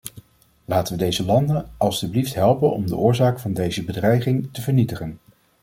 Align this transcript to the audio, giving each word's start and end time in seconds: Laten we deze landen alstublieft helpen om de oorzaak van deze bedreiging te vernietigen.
Laten 0.65 0.97
we 0.97 1.03
deze 1.03 1.25
landen 1.25 1.69
alstublieft 1.77 2.33
helpen 2.33 2.71
om 2.71 2.87
de 2.87 2.95
oorzaak 2.97 3.39
van 3.39 3.53
deze 3.53 3.83
bedreiging 3.83 4.49
te 4.51 4.61
vernietigen. 4.61 5.19